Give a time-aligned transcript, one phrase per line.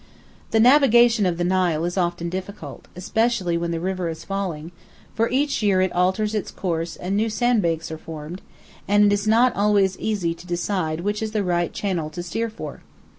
[0.49, 4.71] The navigation of the Nile is often difficult, especially when the river is falling,
[5.13, 8.41] for each year it alters its course and new sand banks are formed,
[8.87, 12.49] and it is not always easy to decide which is the right channel to steer
[12.49, 12.81] for.